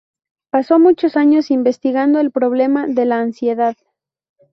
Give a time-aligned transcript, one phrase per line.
[0.49, 3.75] Pasó muchos años investigando el problema de la ansiedad.